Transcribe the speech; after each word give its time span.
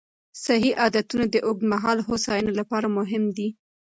صحي 0.43 0.71
عادتونه 0.81 1.25
د 1.29 1.35
اوږدمهاله 1.47 2.01
هوساینې 2.09 2.53
لپاره 2.59 2.87
مهم 2.97 3.23
دي. 3.37 3.47